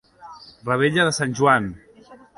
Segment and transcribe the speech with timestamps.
[0.69, 1.69] Revetlla de Sant Joan.